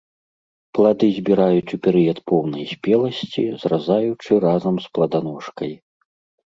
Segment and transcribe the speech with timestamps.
[0.77, 5.71] Плады збіраюць у перыяд поўнай спеласці, зразаючы разам з пладаножкай.